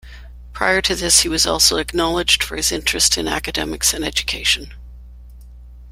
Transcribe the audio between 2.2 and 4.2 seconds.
for his interest in academics and